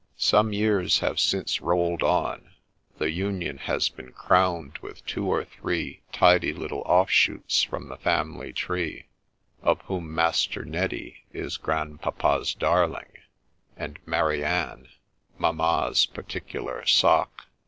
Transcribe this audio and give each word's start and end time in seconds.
Some 0.17 0.51
years 0.51 0.97
have 1.01 1.19
since 1.19 1.61
rolled 1.61 2.01
on; 2.01 2.55
the 2.97 3.11
union 3.11 3.59
has 3.59 3.87
been 3.87 4.11
crowned 4.13 4.79
with 4.79 5.05
two 5.05 5.27
or 5.27 5.45
three 5.45 6.01
tidy 6.11 6.53
little 6.53 6.81
off 6.85 7.11
shoots 7.11 7.61
from 7.61 7.87
the 7.87 7.97
family 7.97 8.51
tree, 8.51 9.05
of 9.61 9.79
whom 9.81 10.15
Master 10.15 10.65
Neddy 10.65 11.23
is' 11.33 11.57
grandpapa's 11.57 12.55
darling,' 12.55 13.19
and 13.77 13.99
Mary 14.07 14.43
Anne 14.43 14.87
mamma's 15.37 16.07
particular' 16.07 16.83
Sock.' 16.87 17.45